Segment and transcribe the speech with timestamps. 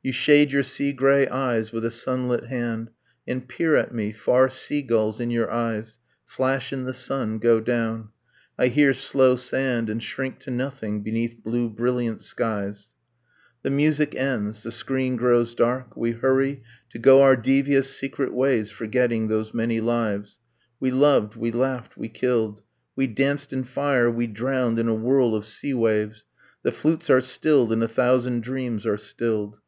[0.00, 2.90] You shade your sea gray eyes with a sunlit hand
[3.26, 4.12] And peer at me...
[4.12, 8.10] far sea gulls, in your eyes, Flash in the sun, go down...
[8.56, 12.92] I hear slow sand, And shrink to nothing beneath blue brilliant skies...
[13.62, 14.62] The music ends.
[14.62, 15.96] The screen grows dark.
[15.96, 20.38] We hurry To go our devious secret ways, forgetting Those many lives...
[20.78, 22.62] We loved, we laughed, we killed,
[22.94, 26.24] We danced in fire, we drowned in a whirl of sea waves.
[26.62, 29.60] The flutes are stilled, and a thousand dreams are stilled.